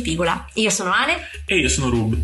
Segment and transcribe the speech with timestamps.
[0.00, 0.48] Pigola.
[0.54, 2.16] Io sono Ale E io sono Rub.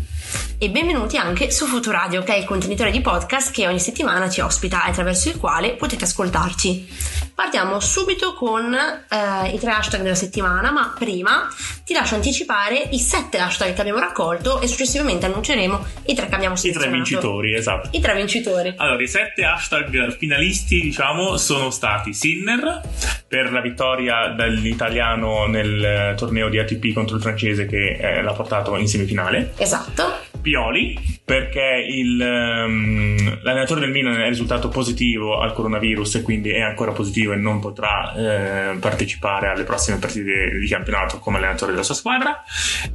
[0.61, 4.41] E benvenuti anche su Futuradio, che è il contenitore di podcast che ogni settimana ci
[4.41, 6.85] ospita e attraverso il quale potete ascoltarci.
[7.33, 11.47] Partiamo subito con eh, i tre hashtag della settimana, ma prima
[11.85, 16.35] ti lascio anticipare i sette hashtag che abbiamo raccolto e successivamente annunceremo i tre che
[16.35, 16.89] abbiamo I selezionato.
[16.89, 17.89] tre vincitori, esatto.
[17.93, 18.73] I tre vincitori.
[18.75, 22.81] Allora, i sette hashtag finalisti, diciamo, sono stati Sinner
[23.25, 28.33] per la vittoria dell'italiano nel eh, torneo di ATP contro il francese che eh, l'ha
[28.33, 29.53] portato in semifinale.
[29.55, 30.27] Esatto.
[30.41, 36.61] Pioli perché il, ehm, l'allenatore del Milan è risultato positivo al coronavirus e quindi è
[36.61, 41.83] ancora positivo e non potrà eh, partecipare alle prossime partite di campionato come allenatore della
[41.83, 42.43] sua squadra.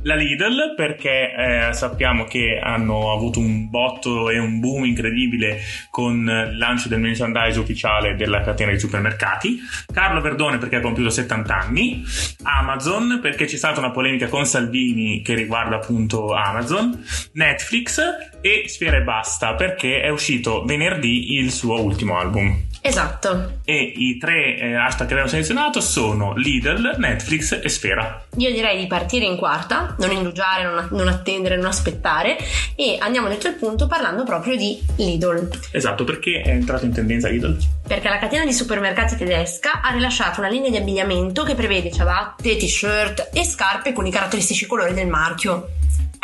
[0.03, 6.49] La Lidl perché eh, sappiamo che hanno avuto un botto e un boom incredibile con
[6.51, 9.61] il lancio del merchandise ufficiale della catena di supermercati.
[9.93, 12.03] Carlo Verdone perché ha compiuto 70 anni.
[12.43, 17.01] Amazon perché c'è stata una polemica con Salvini che riguarda appunto Amazon.
[17.35, 18.01] Netflix
[18.41, 22.67] e Sfera e Basta perché è uscito venerdì il suo ultimo album.
[22.81, 23.61] Esatto.
[23.65, 28.25] E i tre eh, hashtag che abbiamo selezionato sono Lidl, Netflix e Sfera.
[28.37, 32.37] Io direi di partire in quarta, non indugiare, non, non attendere, non aspettare
[32.77, 35.49] e andiamo dentro il punto parlando proprio di Lidl.
[35.73, 37.57] Esatto, perché è entrato in tendenza Lidl?
[37.89, 42.57] Perché la catena di supermercati tedesca ha rilasciato una linea di abbigliamento che prevede ciabatte,
[42.57, 45.69] t-shirt e scarpe con i caratteristici colori del marchio.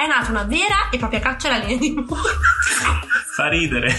[0.00, 2.30] È nata una vera e propria caccia alla linea di moda.
[3.34, 3.94] Fa ridere.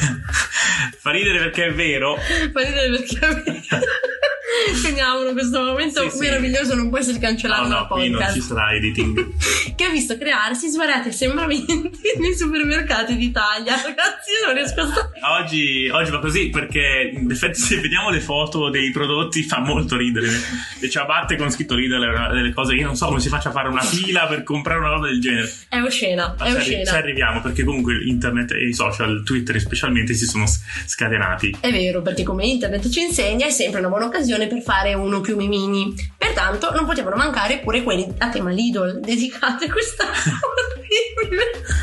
[0.97, 2.15] Fa ridere perché è vero.
[2.15, 3.19] Fa ridere perché
[4.81, 6.17] Teniamolo questo momento Sì, sì.
[6.19, 9.29] meraviglioso, non può essere cancellato No, no, qui non ci sarà editing.
[9.75, 13.73] che ha visto crearsi svariati assembramenti nei supermercati d'Italia.
[13.75, 15.09] Ragazzi, non riesco a stare.
[15.41, 19.97] Oggi, oggi va così perché in effetti se vediamo le foto dei prodotti fa molto
[19.97, 20.27] ridere.
[20.79, 23.51] Le ciabatte con scritto una delle cose che io non so come si faccia a
[23.51, 25.51] fare una fila per comprare una roba del genere.
[25.69, 26.83] È oscena, Ma è oscena.
[26.83, 30.45] ci arriviamo perché comunque internet e i social, Twitter specialmente, si sono
[30.85, 31.57] scatenati.
[31.59, 35.21] È vero, perché come internet ci insegna, è sempre una buona occasione per fare uno
[35.21, 35.93] più mimini.
[36.17, 40.05] Pertanto non potevano mancare pure quelli a tema Lidl, dedicati a questa.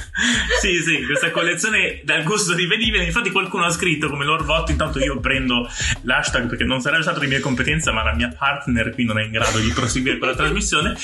[0.61, 3.05] Sì, sì, questa collezione dal gusto rivedibile.
[3.05, 4.71] Infatti, qualcuno ha scritto come Lord Bot.
[4.71, 5.69] Intanto io prendo
[6.03, 9.25] l'hashtag perché non sarebbe stato di mia competenza, ma la mia partner qui non è
[9.25, 10.97] in grado di proseguire con la trasmissione.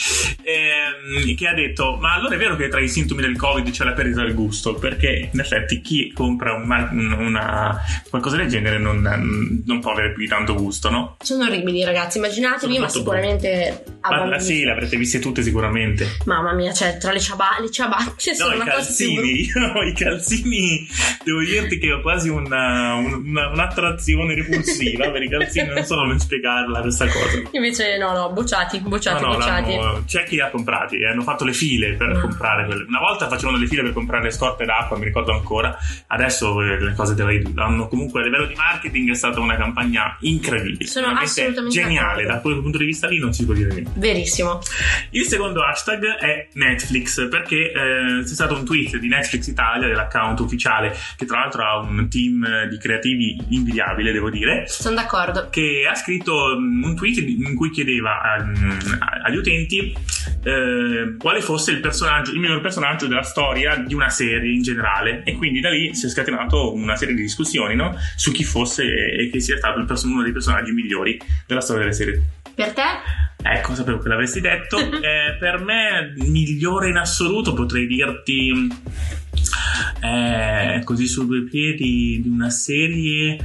[0.43, 3.85] ehm, che ha detto: Ma allora è vero che tra i sintomi del Covid c'è
[3.85, 4.75] la perdita del gusto?
[4.75, 10.13] Perché in effetti chi compra un mar- una, qualcosa del genere non, non può avere
[10.13, 11.17] più tanto gusto, no?
[11.23, 12.19] Sono orribili, ragazzi.
[12.19, 13.85] Immaginatevi, Sono ma sicuramente.
[14.05, 14.41] Ma bambini.
[14.43, 16.07] sì, l'avrete viste tutte sicuramente.
[16.27, 19.41] Mamma mia, cioè, tra le, ciaba- le ciabatte No, sono i una cosa più calzini,
[19.41, 20.89] io i calzini
[21.25, 26.19] devo dirti che ho quasi una, una- un'attrazione repulsiva per i calzini, non so come
[26.19, 27.43] spiegarla questa cosa.
[27.53, 29.79] Invece, no, no, bocciati, bocciati, No, no, bocciati.
[30.07, 32.21] c'è chi li ha comprati, eh, hanno fatto le file per Ah.
[32.21, 32.85] comprare quelle.
[32.87, 35.75] Una volta facevano le file per comprare le scorte d'acqua, mi ricordo ancora.
[36.09, 37.33] Adesso eh, le cose della
[37.65, 40.87] hanno comunque a livello di marketing è stata una campagna incredibile.
[40.91, 42.25] Sono veramente assolutamente geniale.
[42.25, 43.91] Da quel punto di vista lì non si può dire niente.
[43.95, 44.61] Verissimo.
[45.11, 50.41] Il secondo hashtag è Netflix perché eh, c'è stato un tweet di Netflix Italia, dell'account
[50.41, 55.49] ufficiale, che tra l'altro ha un team di creativi invidiabile, devo dire, Sono d'accordo.
[55.51, 58.93] che ha scritto mm, un tweet in cui chiedeva mm,
[59.25, 59.95] agli utenti
[60.43, 65.23] eh, quale fosse il personaggio, il miglior personaggio della storia di una serie in generale.
[65.25, 67.97] E quindi da lì si è scatenato una serie di discussioni no?
[68.17, 71.83] su chi fosse e che sia stato il perso- uno dei personaggi migliori della storia
[71.83, 72.23] delle serie.
[72.55, 72.83] Per te?
[73.47, 74.79] Ecco, sapevo che l'avresti detto.
[75.05, 78.69] Eh, per me, migliore in assoluto, potrei dirti.
[80.01, 83.39] Eh, così su due piedi di una serie,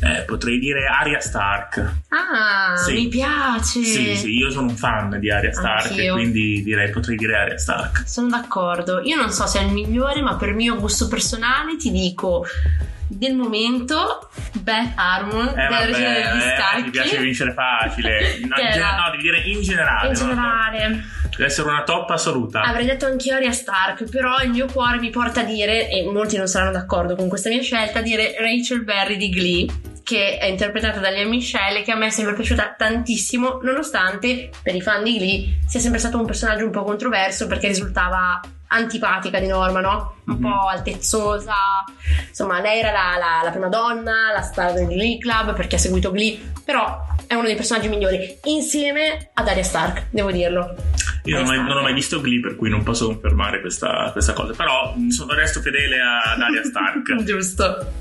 [0.00, 1.92] eh, potrei dire Arya Stark.
[2.08, 2.92] Ah, Sì.
[2.94, 3.82] mi piace.
[3.84, 6.14] Sì, sì, io sono un fan di Arya Stark Anch'io.
[6.14, 8.02] quindi direi potrei dire Arya Stark.
[8.06, 9.00] Sono d'accordo.
[9.02, 12.44] Io non so se è il migliore, ma per mio gusto personale ti dico
[13.06, 14.30] del momento
[14.62, 16.82] Beth Harmon Eh, della regina degli eh, scacchi.
[16.84, 18.38] ti piace vincere facile.
[18.42, 20.08] No, in no, devi dire in generale.
[20.18, 21.02] in no?
[21.32, 22.60] Generale Deve essere una top assoluta.
[22.62, 26.36] avrei detto anch'io Arya Stark, però il mio cuore mi porta a dire, e molti
[26.36, 29.66] non saranno d'accordo con questa mia scelta, a dire Rachel Berry di Glee,
[30.02, 34.74] che è interpretata da Lea Michelle, che a me è sempre piaciuta tantissimo, nonostante per
[34.74, 39.38] i fan di Glee sia sempre stato un personaggio un po' controverso perché risultava antipatica
[39.38, 40.14] di norma, no?
[40.26, 40.40] Un Mhm.
[40.40, 41.54] po' altezzosa.
[42.28, 45.78] Insomma, lei era la, la- la prima donna, la star del Glee Club perché ha
[45.78, 50.74] seguito Glee, però è uno dei personaggi migliori insieme ad Arya Stark, devo dirlo.
[51.24, 54.10] Io non ho, mai, non ho mai visto Glee, per cui non posso confermare questa,
[54.10, 54.54] questa cosa.
[54.54, 57.14] Però mh, sono, resto fedele ad Arya Stark.
[57.22, 57.92] Giusto.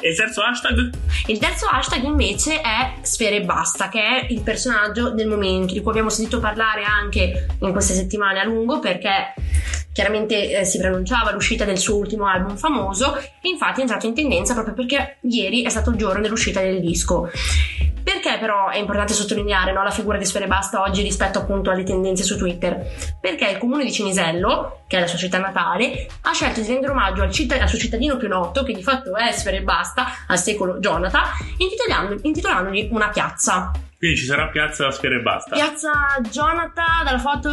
[0.00, 0.90] e il terzo hashtag?
[1.26, 5.80] Il terzo hashtag invece è Sfere e Basta, che è il personaggio del momento, di
[5.80, 9.34] cui abbiamo sentito parlare anche in queste settimane a lungo, perché
[9.92, 14.14] chiaramente eh, si preannunciava l'uscita del suo ultimo album famoso e infatti è entrato in
[14.14, 17.28] tendenza proprio perché ieri è stato il giorno dell'uscita del disco.
[18.20, 21.84] Perché però è importante sottolineare no, la figura di Sfere Basta oggi rispetto appunto alle
[21.84, 22.84] tendenze su Twitter?
[23.20, 26.90] Perché il comune di Cinisello, che è la sua città natale, ha scelto di rendere
[26.90, 30.38] omaggio al, citt- al suo cittadino più noto, che di fatto è Sfere Basta, al
[30.38, 31.22] secolo Jonathan,
[31.58, 33.70] intitolando- intitolandogli una piazza.
[33.98, 35.56] Quindi ci sarà Piazza Sfera e basta.
[35.56, 35.90] Piazza
[36.30, 37.48] Jonathan, dalla foto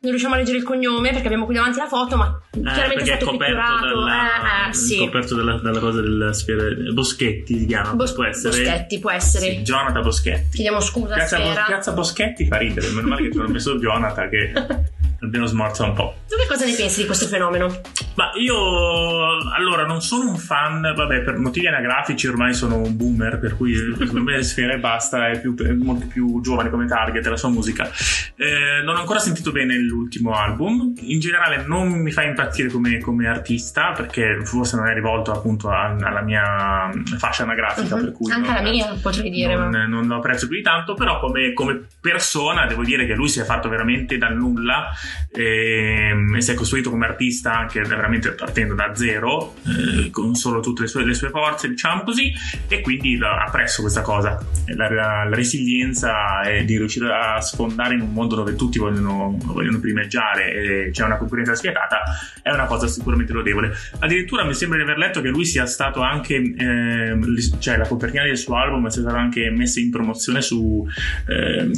[0.00, 2.94] non riusciamo a leggere il cognome perché abbiamo qui davanti la foto, ma Eh, chiaramente
[2.94, 3.86] è perché è stato coperto, pitturato.
[3.98, 4.96] dalla, eh, eh, sì.
[4.98, 6.74] coperto dalla, dalla cosa delle sfere.
[6.92, 7.94] Boschetti si chiama.
[7.94, 8.56] Bos- può essere.
[8.62, 9.44] Boschetti, può essere.
[9.46, 10.48] Sì, Jonathan Boschetti.
[10.52, 11.64] Chiediamo scusa, Piazza, Sfera.
[11.64, 12.88] Piazza Boschetti fa ridere.
[12.90, 14.52] Meno male che ci hanno messo Jonathan che
[15.20, 16.14] almeno smorza un po'.
[16.28, 17.66] Tu che cosa ne pensi di questo fenomeno?
[18.14, 18.56] Ma io
[19.54, 23.74] allora non sono un fan, vabbè, per motivi anagrafici ormai sono un boomer, per cui
[23.74, 27.48] secondo me Sfera e basta è, più, è molto più giovane come target la sua
[27.48, 27.88] musica.
[28.36, 30.92] Eh, non ho ancora sentito bene l'ultimo album.
[31.00, 35.68] In generale non mi fa impazzire come, come artista, perché forse non è rivolto appunto
[35.70, 38.02] a- alla mia fascia anagrafica, Mhm.
[38.02, 39.54] per cui Anche non- la mia, potrei dire.
[39.56, 39.86] non, ma...
[39.86, 43.40] non lo apprezzo più di tanto, però come, come persona devo dire che lui si
[43.40, 44.88] è fatto veramente dal nulla
[45.32, 50.60] ehm, e si è costruito come artista anche veramente partendo da zero, eh, con solo
[50.60, 52.32] tutte le sue, le sue forze, diciamo così,
[52.68, 54.38] e quindi la- apprezzo questa cosa,
[54.74, 59.36] la, la- la resilienza e di riuscire a sfondare in un mondo dove tutti vogliono,
[59.44, 60.52] vogliono primeggiare
[60.86, 62.00] e c'è una concorrenza spietata,
[62.42, 63.72] è una cosa sicuramente lodevole.
[64.00, 68.24] Addirittura mi sembra di aver letto che lui sia stato anche, li- cioè la copertina
[68.24, 70.86] del suo album sia stata anche messa in promozione su
[71.26, 71.72] ehm,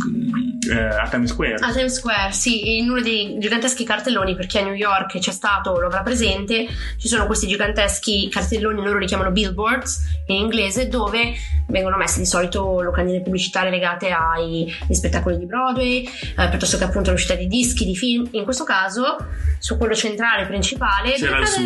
[0.71, 1.55] eh, a Times Square.
[1.55, 5.31] A Times Square, sì, in uno dei giganteschi cartelloni, per chi a New York c'è
[5.31, 6.67] stato lo avrà presente,
[6.99, 11.35] ci sono questi giganteschi cartelloni, loro li chiamano billboards in inglese, dove
[11.69, 16.05] vengono messe di solito locandine pubblicitarie legate agli spettacoli di Broadway,
[16.37, 18.29] eh, piuttosto che appunto all'uscita di dischi, di film.
[18.33, 19.17] In questo caso,
[19.59, 21.63] su quello centrale, principale, C'era il suo-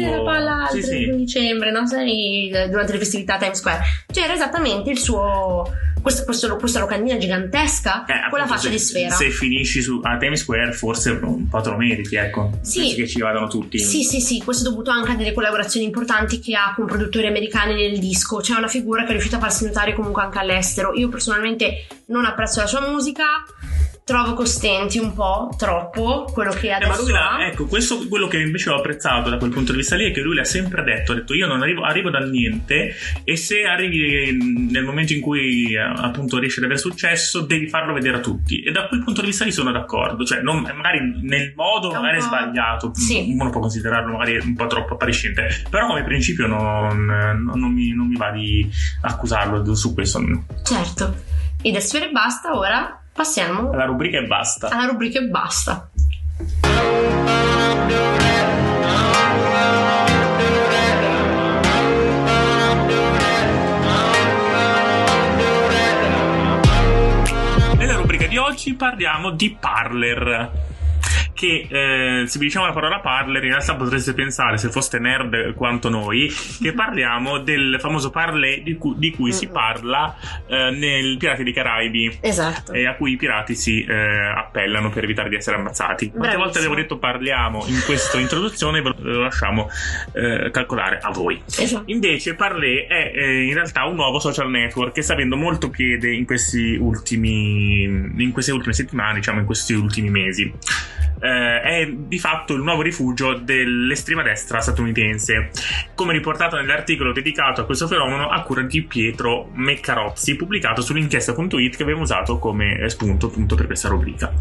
[0.71, 0.89] sì, sì.
[0.89, 1.83] 31 dicembre, no?
[1.85, 5.65] Durante le festività a Times Square, c'era esattamente il suo...
[6.05, 9.15] Questo, questo- questa locandina gigantesca Eh, con la faccia se, di sfera.
[9.15, 12.51] Se finisci su, a Times Square, forse un po' te lo meriti, ecco.
[12.61, 12.95] Sì.
[12.95, 13.79] Che ci vadano tutti.
[13.79, 17.27] Sì, sì, sì, questo è dovuto anche a delle collaborazioni importanti che ha con produttori
[17.27, 18.37] americani nel disco.
[18.41, 20.93] C'è una figura che è riuscita a farsi notare comunque anche all'estero.
[20.93, 23.25] Io personalmente non apprezzo la sua musica,
[24.05, 27.47] trovo costenti un po' troppo quello che Eh, ma adesso lui l'ha- ha.
[27.47, 30.21] ecco, questo quello che invece ho apprezzato da quel punto di vista lì è che
[30.21, 32.95] lui l'ha sempre detto, ha detto io non arrivo, arrivo dal niente
[33.25, 37.67] e se arrivi mm, nel momento in cui eh, appunto riesci ad avere successo devi
[37.67, 40.61] farlo vedere a tutti e da quel punto di vista lì sono d'accordo, cioè non-
[40.61, 43.25] magari nel modo È magari po'- sbagliato, Sì.
[43.35, 47.95] uno può considerarlo magari un po' troppo appariscente, però come principio non, non- non mi,
[47.95, 48.69] non mi va di
[49.01, 50.21] accusarlo su questo,
[50.63, 51.15] Certo.
[51.63, 54.69] E da sfere e basta, ora passiamo la rubrica e basta.
[54.69, 55.89] alla rubrica e basta.
[67.77, 70.74] Nella rubrica di oggi parliamo di Parler.
[71.45, 75.53] Che eh, se vi diciamo la parola parler, in realtà potreste pensare, se foste nerd
[75.53, 76.33] quanto noi,
[76.63, 81.53] che parliamo del famoso parler di cui, di cui si parla eh, nel Pirati dei
[81.53, 82.73] Caraibi Esatto.
[82.73, 86.09] e a cui i pirati si eh, appellano per evitare di essere ammazzati.
[86.09, 86.45] Quante Bravissimo.
[86.45, 89.69] volte avevo detto parliamo in questa introduzione, ve lo lasciamo
[90.13, 91.43] eh, calcolare a voi.
[91.45, 91.83] Esatto.
[91.91, 96.11] Invece Parler è eh, in realtà un nuovo social network che sta avendo molto piede
[96.11, 100.51] in questi ultimi in queste ultime settimane, diciamo in questi ultimi mesi.
[101.21, 105.51] Eh, eh, è di fatto il nuovo rifugio dell'estrema destra statunitense,
[105.95, 111.83] come riportato nell'articolo dedicato a questo fenomeno a cura di Pietro Meccarozzi, pubblicato sull'inchiesta.it che
[111.83, 114.33] abbiamo usato come spunto appunto per questa rubrica.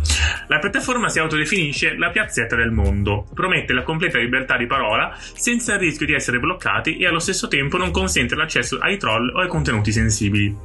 [0.48, 5.74] La piattaforma si autodefinisce la piazzetta del mondo, promette la completa libertà di parola senza
[5.74, 9.40] il rischio di essere bloccati e allo stesso tempo non consente l'accesso ai troll o
[9.40, 10.56] ai contenuti sensibili.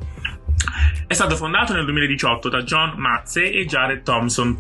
[1.07, 4.57] È stato fondato nel 2018 da John Matze e Jared Thompson.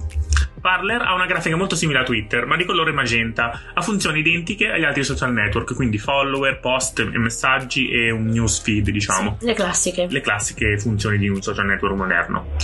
[0.61, 4.71] Parler ha una grafica molto simile a Twitter, ma di colore magenta, ha funzioni identiche
[4.71, 9.37] agli altri social network, quindi follower, post, messaggi e un newsfeed, diciamo.
[9.39, 10.07] Sì, le classiche.
[10.09, 12.57] Le classiche funzioni di un social network moderno.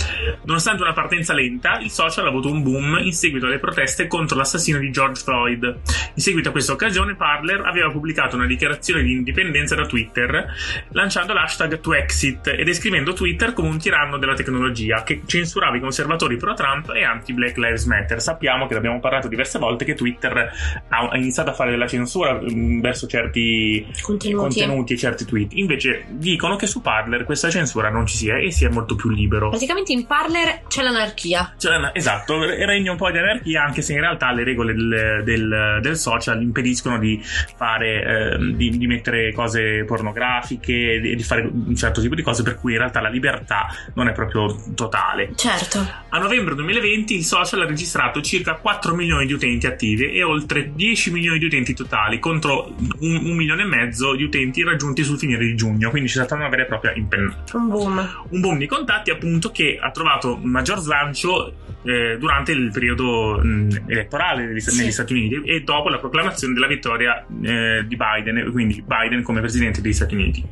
[0.43, 4.37] Nonostante una partenza lenta, il social ha avuto un boom in seguito alle proteste contro
[4.37, 5.63] l'assassino di George Floyd.
[5.63, 10.53] In seguito a questa occasione, Parler aveva pubblicato una dichiarazione di indipendenza da Twitter,
[10.91, 16.37] lanciando l'hashtag ToExit e descrivendo Twitter come un tiranno della tecnologia che censurava i conservatori
[16.37, 18.21] pro-Trump e anti-Black Lives Matter.
[18.21, 20.51] Sappiamo che l'abbiamo parlato diverse volte che Twitter
[20.89, 24.37] ha iniziato a fare della censura mh, verso certi Contenuti.
[24.59, 25.53] contenuti e certi tweet.
[25.53, 29.49] Invece dicono che su Parler questa censura non ci sia e sia molto più libero.
[29.49, 31.53] Praticamente in Parler c'è l'anarchia.
[31.57, 35.79] Cioè, esatto, regna un po' di anarchia, anche se in realtà le regole del, del-
[35.81, 37.21] del social impediscono di
[37.55, 42.43] fare, ehm, di, di mettere cose pornografiche, di, di fare un certo tipo di cose,
[42.43, 45.31] per cui in realtà la libertà non è proprio totale.
[45.35, 45.85] Certo.
[46.09, 50.71] A novembre 2020 il social ha registrato circa 4 milioni di utenti attivi e oltre
[50.73, 55.17] 10 milioni di utenti totali contro un, un milione e mezzo di utenti raggiunti sul
[55.17, 58.25] finire di giugno, quindi c'è stata una vera e propria impennata Un boom.
[58.29, 61.53] un boom di contatti appunto che ha trovato maggior slancio
[61.83, 64.79] eh, durante il periodo mh, elettorale negli, Sì.
[64.81, 69.41] negli Stati Uniti e dopo la proclamazione della vittoria eh, di Biden, quindi Biden come
[69.41, 70.43] presidente degli Stati Uniti.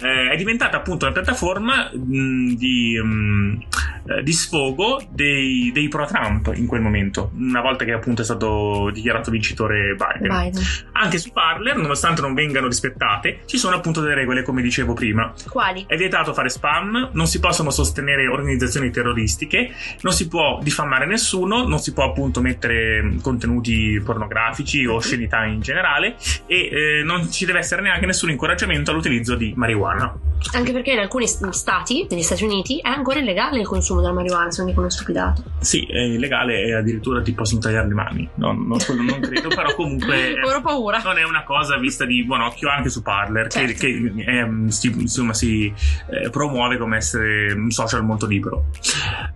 [0.00, 3.58] Eh, è diventata appunto una piattaforma mh, di, mh,
[4.06, 8.90] eh, di sfogo dei, dei pro-Trump in quel momento, una volta che appunto è stato
[8.92, 10.28] dichiarato vincitore Biden.
[10.28, 10.62] Biden.
[10.92, 15.32] Anche su Parler, nonostante non vengano rispettate, ci sono appunto delle regole, come dicevo prima.
[15.48, 15.84] Quali?
[15.86, 21.66] È vietato fare spam, non si possono sostenere organizzazioni terroristiche, non si può diffamare nessuno,
[21.66, 26.16] non si può appunto mettere contenuti pornografici o oscenità in generale
[26.46, 30.14] e eh, non ci deve essere neanche nessun incoraggiamento all'utilizzo di marijuana.
[30.54, 34.50] Anche perché in alcuni stati, negli Stati Uniti, è ancora illegale il consumo della marijuana,
[34.50, 35.42] se non dico uno stupidato.
[35.60, 38.28] Sì, è illegale e addirittura ti possono tagliare le mani.
[38.36, 40.34] No, no, quello non credo, però comunque...
[40.42, 41.00] Ho paura.
[41.04, 43.80] non è una cosa vista di buon occhio anche su Parler che, Certo.
[43.80, 45.72] che, ehm, si, insomma si
[46.10, 48.66] eh, promuove come essere un social molto libero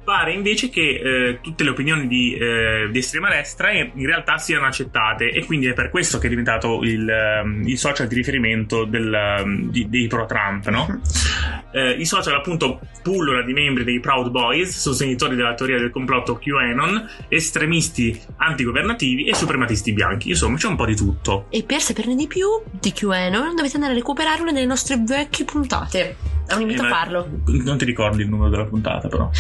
[0.05, 4.39] pare invece che eh, tutte le opinioni di, eh, di estrema destra in in realtà
[4.39, 8.15] siano accettate e quindi è per questo che è diventato il, ehm, il social di
[8.15, 11.01] riferimento del, ehm, di- dei pro Trump no?
[11.77, 16.39] Eh, i social appunto pullulano di membri dei Proud Boys sostenitori della teoria del complotto
[16.39, 22.15] QAnon estremisti antigovernativi e suprematisti bianchi insomma c'è un po' di tutto E per saperne
[22.15, 26.17] di più di QAnon dovete andare a recuperare una delle nostre vecchie puntate.
[26.47, 27.29] È un invito Eh, a farlo.
[27.45, 29.29] Non ti ricordi il numero della puntata, però.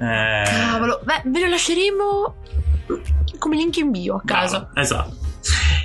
[0.00, 2.36] Eh, Cavolo, beh, ve lo lasceremo
[3.38, 4.58] come link in bio a caso.
[4.70, 5.16] brava, Esatto.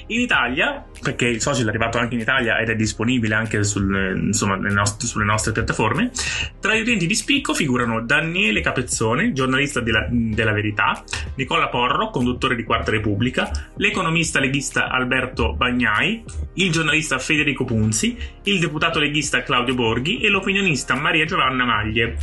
[0.07, 4.21] In Italia, perché il social è arrivato anche in Italia ed è disponibile anche sul-
[4.25, 6.11] insomma, nelle nost- sulle nostre piattaforme,
[6.59, 11.03] tra gli utenti di spicco figurano Daniele Capezzone, giornalista della, della Verità,
[11.35, 16.23] Nicola Porro, conduttore di Quarta Repubblica, l'economista leghista Alberto Bagnai,
[16.55, 22.17] il giornalista Federico Punzi, il deputato leghista Claudio Borghi e l'opinionista Maria Giovanna Maglie.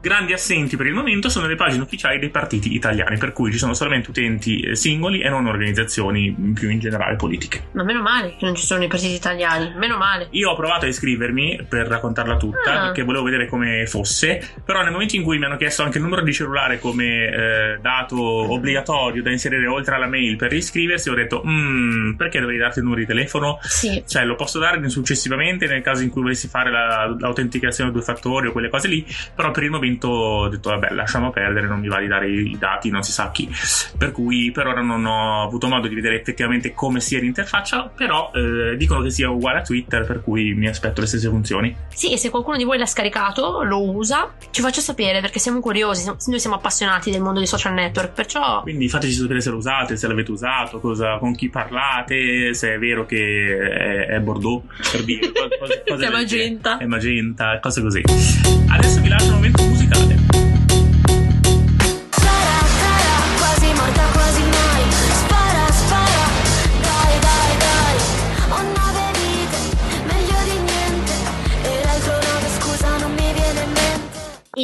[0.00, 3.58] Grandi assenti per il momento sono le pagine ufficiali dei partiti italiani, per cui ci
[3.58, 7.68] sono solamente utenti eh, singoli e non organizzazioni più in generale politiche.
[7.72, 9.72] Ma meno male che non ci sono i partiti italiani.
[9.76, 10.28] Meno male.
[10.30, 12.84] Io ho provato a iscrivermi per raccontarla tutta Ah.
[12.86, 16.04] perché volevo vedere come fosse, però nel momento in cui mi hanno chiesto anche il
[16.04, 21.14] numero di cellulare come eh, dato obbligatorio da inserire oltre alla mail per iscriversi, ho
[21.14, 23.58] detto "Mm, perché dovrei darti il numero di telefono?
[23.62, 24.02] Sì.
[24.06, 28.02] Cioè lo posso dare successivamente nel caso in cui volessi fare la- l'autenticazione a due
[28.02, 29.04] fattori o quelle cose lì,
[29.34, 32.56] però per il momento ho detto vabbè lasciamo perdere, non mi va di dare i
[32.58, 33.48] dati, non si sa chi.
[33.96, 38.30] Per cui per ora non ho avuto modo di vedere effettivamente come sia l'interfaccia, però
[38.34, 41.74] eh, dicono che sia uguale a Twitter, per cui mi aspetto le stesse funzioni.
[41.92, 45.60] Sì, e se qualcuno di voi l'ha scaricato, lo usa, ci faccia sapere perché siamo
[45.60, 46.10] curiosi.
[46.26, 49.96] Noi siamo appassionati del mondo dei social network, perciò Quindi fateci sapere se lo usate,
[49.96, 55.04] se l'avete usato, cosa- con chi parlate, se è vero che è, è Bordeaux, per
[55.04, 55.30] dire.
[55.58, 56.78] cose- cose- è magenta.
[56.78, 58.02] È magenta, cose così.
[58.68, 60.13] Adesso vi lascio un momento musicale.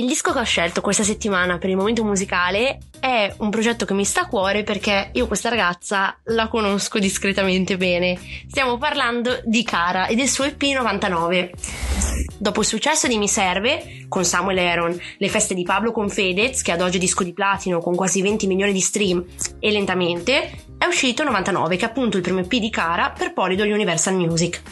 [0.01, 3.93] Il disco che ho scelto questa settimana per il momento musicale è un progetto che
[3.93, 8.19] mi sta a cuore perché io questa ragazza la conosco discretamente bene.
[8.49, 11.53] Stiamo parlando di Cara e del suo EP 99.
[12.39, 16.63] Dopo il successo di Mi Serve, con Samuel Aaron, le feste di Pablo con Fedez,
[16.63, 19.23] che ad oggi è disco di platino con quasi 20 milioni di stream,
[19.59, 23.67] e lentamente, è uscito 99, che è appunto il primo EP di Cara per Polydor
[23.67, 24.63] Universal Music.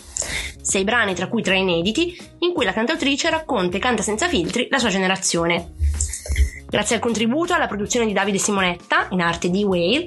[0.61, 4.69] Sei brani, tra cui tre inediti, in cui la cantautrice racconta e canta senza filtri
[4.71, 5.75] la sua generazione.
[6.69, 10.07] Grazie al contributo alla produzione di Davide Simonetta, in arte di Whale,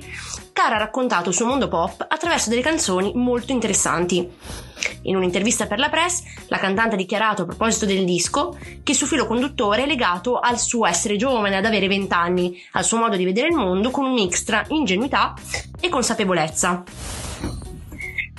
[0.53, 4.29] Cara ha raccontato il suo mondo pop attraverso delle canzoni molto interessanti.
[5.03, 8.97] In un'intervista per la press, la cantante ha dichiarato a proposito del disco che il
[8.97, 12.97] suo filo conduttore è legato al suo essere giovane, ad avere 20 anni, al suo
[12.97, 15.33] modo di vedere il mondo con un mix tra ingenuità
[15.79, 16.83] e consapevolezza.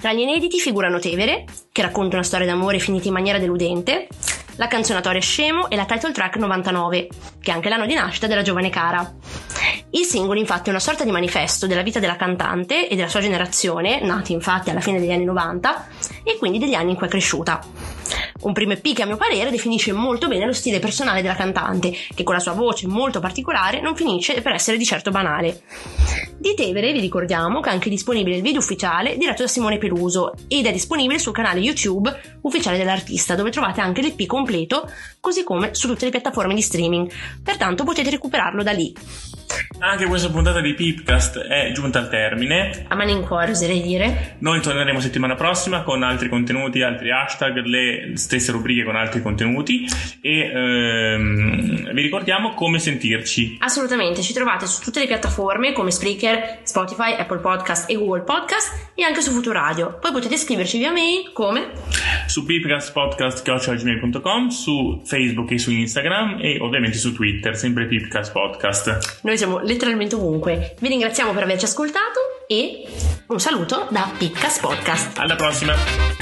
[0.03, 4.09] Tra gli inediti figurano Tevere, che racconta una storia d'amore finita in maniera deludente,
[4.57, 7.09] la canzonatoria Scemo e la title track 99,
[7.41, 9.15] che è anche l'anno di nascita della giovane Cara.
[9.91, 13.21] Il singolo infatti è una sorta di manifesto della vita della cantante e della sua
[13.21, 15.87] generazione, nati infatti alla fine degli anni 90
[16.25, 17.61] e quindi degli anni in cui è cresciuta.
[18.41, 21.93] Un primo EP che a mio parere definisce molto bene lo stile personale della cantante,
[22.15, 25.63] che con la sua voce molto particolare non finisce per essere di certo banale.
[26.39, 30.33] Di Tevere vi ricordiamo che è anche disponibile il video ufficiale diretto da Simone Peluso
[30.49, 35.75] ed è disponibile sul canale YouTube ufficiale dell'artista dove trovate anche l'EP completo così come
[35.75, 37.11] su tutte le piattaforme di streaming,
[37.43, 38.93] pertanto potete recuperarlo da lì.
[39.79, 42.85] Anche questa puntata di Pipcast è giunta al termine.
[42.89, 44.37] A mani in cuore oserei dire.
[44.39, 49.85] Noi torneremo settimana prossima con altri contenuti, altri hashtag, le stesse rubriche con altri contenuti
[50.21, 53.57] e ehm, vi ricordiamo come sentirci.
[53.61, 58.92] Assolutamente, ci trovate su tutte le piattaforme come Spreaker, Spotify, Apple Podcast e Google Podcast
[58.95, 59.99] e anche su Futuradio.
[60.01, 61.73] Poi potete scriverci via mail come?
[62.27, 69.21] Su pipcastpodcast.com, su Facebook e su Instagram e ovviamente su Twitter, sempre Pipcast Podcast.
[69.23, 70.77] Noi siamo letteralmente ovunque.
[70.79, 72.85] Vi ringraziamo per averci ascoltato e
[73.29, 75.19] un saluto da Pipcast Podcast.
[75.19, 76.22] Alla prossima!